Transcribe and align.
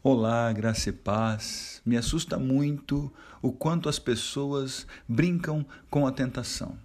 Olá, 0.00 0.52
graça 0.52 0.90
e 0.90 0.92
paz. 0.92 1.82
Me 1.84 1.96
assusta 1.96 2.38
muito 2.38 3.12
o 3.42 3.50
quanto 3.50 3.88
as 3.88 3.98
pessoas 3.98 4.86
brincam 5.08 5.66
com 5.90 6.06
a 6.06 6.12
tentação. 6.12 6.78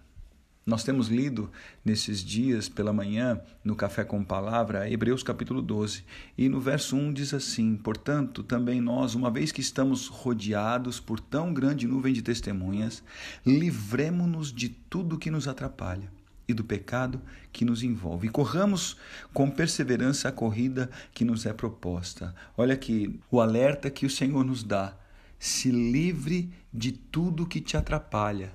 Nós 0.66 0.84
temos 0.84 1.10
lido 1.10 1.52
nesses 1.86 2.22
dias 2.24 2.68
pela 2.68 2.92
manhã 2.92 3.40
no 3.64 3.76
Café 3.76 4.04
com 4.04 4.24
Palavra, 4.24 4.90
Hebreus 4.90 5.22
capítulo 5.22 5.62
12, 5.62 6.04
e 6.36 6.50
no 6.50 6.60
verso 6.60 6.96
1 6.96 7.14
diz 7.14 7.36
assim: 7.36 7.76
Portanto, 7.76 8.42
também 8.42 8.82
nós, 8.82 9.14
uma 9.14 9.30
vez 9.30 9.52
que 9.52 9.62
estamos 9.62 10.08
rodeados 10.08 11.00
por 11.00 11.20
tão 11.20 11.54
grande 11.54 11.86
nuvem 11.86 12.14
de 12.14 12.24
testemunhas, 12.24 13.04
livremo-nos 13.46 14.52
de 14.52 14.70
tudo 14.70 15.20
que 15.20 15.30
nos 15.30 15.48
atrapalha 15.48 16.10
e 16.48 16.54
do 16.54 16.64
pecado 16.64 17.22
que 17.52 17.66
nos 17.66 17.84
envolve. 17.84 18.28
E 18.28 18.32
corramos 18.32 18.98
com 19.34 19.50
perseverança 19.50 20.30
a 20.30 20.32
corrida 20.32 20.90
que 21.14 21.24
nos 21.24 21.46
é 21.46 21.54
proposta. 21.54 22.36
Olha 22.58 22.74
aqui 22.74 23.20
o 23.32 23.40
alerta 23.40 23.90
que 23.90 24.06
o 24.06 24.10
Senhor 24.10 24.44
nos 24.44 24.64
dá. 24.64 24.98
Se 25.40 25.72
livre 25.72 26.52
de 26.74 26.92
tudo 26.92 27.46
que 27.46 27.62
te 27.62 27.78
atrapalha. 27.78 28.54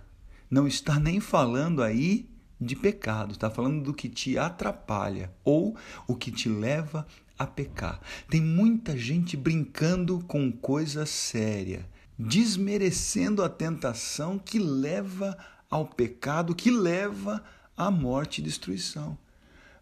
Não 0.51 0.67
está 0.67 0.98
nem 0.98 1.21
falando 1.21 1.83
aí 1.83 2.29
de 2.61 2.75
pecado, 2.75 3.33
está 3.33 3.51
falando 3.51 3.83
do 3.83 3.95
que 3.95 4.09
te 4.09 4.37
atrapalha 4.39 5.31
ou 5.45 5.77
o 6.07 6.15
que 6.15 6.31
te 6.31 6.48
leva 6.48 7.07
a 7.39 7.47
pecar. 7.47 8.01
Tem 8.29 8.41
muita 8.41 8.97
gente 8.97 9.37
brincando 9.37 10.25
com 10.27 10.51
coisa 10.51 11.07
séria, 11.07 11.89
desmerecendo 12.19 13.45
a 13.45 13.48
tentação 13.48 14.39
que 14.39 14.59
leva 14.59 15.37
ao 15.70 15.87
pecado, 15.87 16.55
que 16.55 16.70
leva 16.70 17.37
a 17.37 17.43
morte 17.91 18.39
e 18.39 18.45
destruição. 18.45 19.17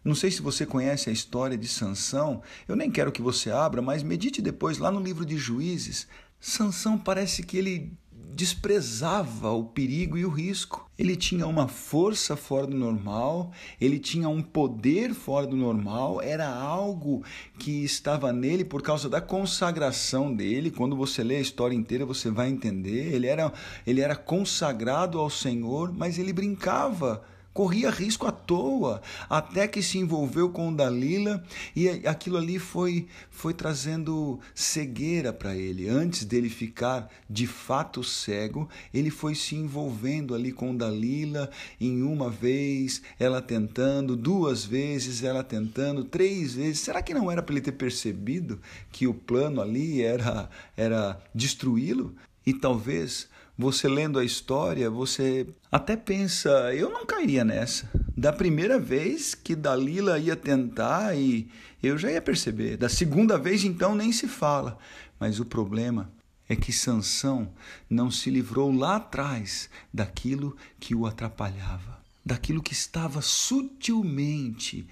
Não 0.03 0.15
sei 0.15 0.31
se 0.31 0.41
você 0.41 0.65
conhece 0.65 1.09
a 1.09 1.13
história 1.13 1.57
de 1.57 1.67
Sansão, 1.67 2.41
eu 2.67 2.75
nem 2.75 2.89
quero 2.89 3.11
que 3.11 3.21
você 3.21 3.51
abra, 3.51 3.81
mas 3.81 4.03
medite 4.03 4.41
depois 4.41 4.77
lá 4.77 4.89
no 4.89 5.01
livro 5.01 5.25
de 5.25 5.37
Juízes. 5.37 6.07
Sansão 6.39 6.97
parece 6.97 7.43
que 7.43 7.57
ele 7.57 7.91
desprezava 8.37 9.51
o 9.51 9.65
perigo 9.65 10.15
e 10.15 10.23
o 10.23 10.29
risco. 10.29 10.87
Ele 10.97 11.15
tinha 11.15 11.47
uma 11.47 11.67
força 11.67 12.35
fora 12.35 12.67
do 12.67 12.77
normal, 12.77 13.51
ele 13.81 13.97
tinha 13.97 14.29
um 14.29 14.43
poder 14.43 15.13
fora 15.15 15.47
do 15.47 15.55
normal, 15.55 16.21
era 16.21 16.47
algo 16.47 17.23
que 17.57 17.83
estava 17.83 18.31
nele 18.31 18.63
por 18.63 18.83
causa 18.83 19.09
da 19.09 19.19
consagração 19.19 20.31
dele. 20.33 20.69
Quando 20.69 20.95
você 20.95 21.23
lê 21.23 21.37
a 21.37 21.41
história 21.41 21.75
inteira, 21.75 22.05
você 22.05 22.29
vai 22.29 22.47
entender. 22.47 23.13
Ele 23.13 23.25
era, 23.25 23.51
ele 23.85 24.01
era 24.01 24.15
consagrado 24.15 25.17
ao 25.17 25.29
Senhor, 25.29 25.91
mas 25.91 26.19
ele 26.19 26.31
brincava 26.31 27.23
corria 27.57 27.89
risco 27.89 28.27
à 28.27 28.31
toa, 28.31 29.01
até 29.27 29.67
que 29.67 29.81
se 29.81 29.97
envolveu 29.97 30.47
com 30.51 30.71
Dalila 30.71 31.43
e 31.75 31.89
aquilo 32.05 32.37
ali 32.37 32.59
foi, 32.59 33.07
foi 33.31 33.51
trazendo 33.51 34.39
cegueira 34.53 35.33
para 35.33 35.55
ele. 35.55 35.89
Antes 35.89 36.23
dele 36.23 36.49
ficar 36.49 37.09
de 37.27 37.47
fato 37.47 38.03
cego, 38.03 38.69
ele 38.93 39.09
foi 39.09 39.33
se 39.33 39.55
envolvendo 39.55 40.35
ali 40.35 40.51
com 40.51 40.77
Dalila 40.77 41.49
em 41.81 42.03
uma 42.03 42.29
vez, 42.29 43.01
ela 43.17 43.41
tentando, 43.41 44.15
duas 44.15 44.63
vezes 44.63 45.23
ela 45.23 45.43
tentando, 45.43 46.03
três 46.03 46.53
vezes. 46.53 46.81
Será 46.81 47.01
que 47.01 47.11
não 47.11 47.31
era 47.31 47.41
para 47.41 47.55
ele 47.55 47.61
ter 47.61 47.71
percebido 47.71 48.61
que 48.91 49.07
o 49.07 49.15
plano 49.15 49.61
ali 49.61 50.03
era, 50.03 50.47
era 50.77 51.19
destruí-lo? 51.33 52.13
E 52.47 52.53
talvez 52.53 53.27
você 53.57 53.89
lendo 53.89 54.17
a 54.17 54.23
história, 54.23 54.89
você 54.89 55.45
até 55.69 55.97
pensa, 55.97 56.73
eu 56.73 56.89
não 56.89 57.05
cairia 57.05 57.43
nessa. 57.43 57.91
Da 58.15 58.31
primeira 58.31 58.79
vez 58.79 59.35
que 59.35 59.53
Dalila 59.53 60.17
ia 60.17 60.33
tentar 60.33 61.13
e 61.17 61.49
eu 61.83 61.97
já 61.97 62.09
ia 62.09 62.21
perceber. 62.21 62.77
Da 62.77 62.87
segunda 62.87 63.37
vez 63.37 63.65
então 63.65 63.93
nem 63.93 64.13
se 64.13 64.29
fala. 64.29 64.77
Mas 65.19 65.41
o 65.41 65.45
problema 65.45 66.09
é 66.47 66.55
que 66.55 66.71
Sansão 66.71 67.51
não 67.89 68.09
se 68.09 68.29
livrou 68.29 68.71
lá 68.71 68.95
atrás 68.95 69.69
daquilo 69.93 70.55
que 70.79 70.95
o 70.95 71.05
atrapalhava, 71.05 71.99
daquilo 72.25 72.63
que 72.63 72.71
estava 72.71 73.21
sutilmente 73.21 74.87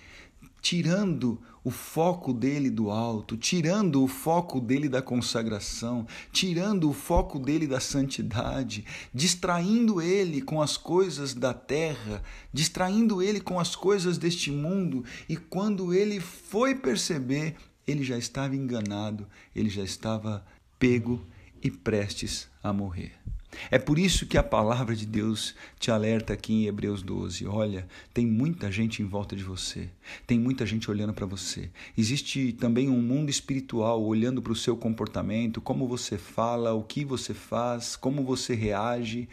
tirando 0.66 1.40
o 1.64 1.70
foco 1.70 2.34
dele 2.34 2.72
do 2.72 2.90
alto, 2.90 3.38
tirando 3.38 4.04
o 4.04 4.08
foco 4.08 4.60
dele 4.60 4.90
da 4.90 5.00
consagração, 5.00 6.08
tirando 6.32 6.90
o 6.90 6.94
foco 6.94 7.38
dele 7.38 7.68
da 7.68 7.80
santidade, 7.80 8.84
distraindo 9.14 10.02
ele 10.02 10.42
com 10.42 10.60
as 10.60 10.76
coisas 10.76 11.36
da 11.36 11.54
terra, 11.54 12.24
distraindo 12.52 13.22
ele 13.22 13.40
com 13.40 13.60
as 13.60 13.76
coisas 13.76 14.18
deste 14.18 14.50
mundo, 14.50 15.06
e 15.30 15.38
quando 15.38 15.94
ele 15.94 16.20
foi 16.20 16.74
perceber, 16.74 17.56
ele 17.86 18.04
já 18.04 18.18
estava 18.18 18.56
enganado, 18.56 19.28
ele 19.56 19.70
já 19.70 19.84
estava 19.84 20.44
pego 20.80 21.24
e 21.62 21.70
prestes 21.70 22.50
a 22.64 22.74
morrer. 22.74 23.14
É 23.72 23.80
por 23.80 23.98
isso 23.98 24.26
que 24.26 24.38
a 24.38 24.44
palavra 24.44 24.96
de 24.96 25.06
Deus 25.06 25.56
te 25.80 25.90
alerta 25.90 26.34
aqui 26.34 26.54
em 26.54 26.66
Hebreus 26.66 27.02
12. 27.02 27.48
Olha, 27.48 27.88
tem 28.14 28.26
muita 28.26 28.72
gente 28.72 29.02
em 29.02 29.06
volta 29.06 29.36
de 29.36 29.44
você, 29.44 29.90
tem 30.28 30.40
muita 30.40 30.66
gente 30.66 30.90
olhando 30.90 31.14
para 31.14 31.26
você. 31.26 31.70
Existe 31.98 32.54
também 32.54 32.90
um 32.90 33.02
mundo 33.02 33.30
espiritual 33.30 34.04
olhando 34.04 34.42
para 34.42 34.52
o 34.52 34.56
seu 34.56 34.76
comportamento, 34.76 35.62
como 35.62 35.88
você 35.88 36.18
fala, 36.18 36.74
o 36.74 36.84
que 36.84 37.06
você 37.06 37.34
faz, 37.34 37.96
como 37.96 38.24
você 38.24 38.54
reage. 38.54 39.28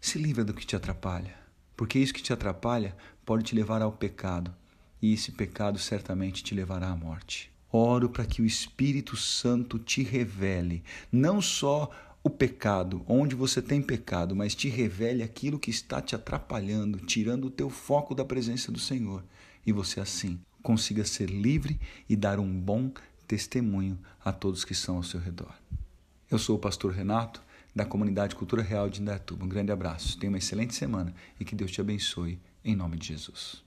Se 0.00 0.18
livra 0.18 0.44
do 0.44 0.54
que 0.54 0.66
te 0.66 0.76
atrapalha, 0.76 1.34
porque 1.76 1.98
isso 1.98 2.14
que 2.14 2.22
te 2.22 2.32
atrapalha 2.32 2.96
pode 3.24 3.44
te 3.44 3.54
levar 3.54 3.82
ao 3.82 3.92
pecado, 3.92 4.52
e 5.00 5.12
esse 5.12 5.32
pecado 5.32 5.78
certamente 5.78 6.42
te 6.42 6.54
levará 6.54 6.88
à 6.88 6.96
morte. 6.96 7.50
Oro 7.72 8.10
para 8.10 8.26
que 8.26 8.42
o 8.42 8.44
Espírito 8.44 9.16
Santo 9.16 9.78
te 9.78 10.02
revele 10.02 10.82
não 11.10 11.40
só 11.40 11.90
o 12.24 12.30
pecado, 12.30 13.04
onde 13.08 13.34
você 13.34 13.60
tem 13.60 13.82
pecado, 13.82 14.36
mas 14.36 14.54
te 14.54 14.68
revele 14.68 15.22
aquilo 15.22 15.58
que 15.58 15.70
está 15.70 16.00
te 16.00 16.14
atrapalhando, 16.14 16.98
tirando 16.98 17.46
o 17.46 17.50
teu 17.50 17.68
foco 17.68 18.14
da 18.14 18.24
presença 18.24 18.70
do 18.70 18.78
Senhor, 18.78 19.24
e 19.66 19.72
você 19.72 20.00
assim 20.00 20.38
consiga 20.62 21.04
ser 21.04 21.28
livre 21.28 21.80
e 22.08 22.14
dar 22.14 22.38
um 22.38 22.60
bom 22.60 22.92
testemunho 23.26 23.98
a 24.24 24.32
todos 24.32 24.64
que 24.64 24.72
estão 24.72 24.96
ao 24.96 25.02
seu 25.02 25.18
redor. 25.18 25.52
Eu 26.30 26.38
sou 26.38 26.56
o 26.56 26.60
pastor 26.60 26.92
Renato, 26.92 27.42
da 27.74 27.84
comunidade 27.84 28.36
Cultura 28.36 28.62
Real 28.62 28.88
de 28.88 29.00
Indaiatuba. 29.00 29.44
Um 29.44 29.48
grande 29.48 29.72
abraço, 29.72 30.18
tenha 30.18 30.30
uma 30.30 30.38
excelente 30.38 30.74
semana 30.74 31.14
e 31.40 31.44
que 31.44 31.54
Deus 31.54 31.70
te 31.70 31.80
abençoe, 31.80 32.38
em 32.64 32.76
nome 32.76 32.96
de 32.96 33.08
Jesus. 33.08 33.62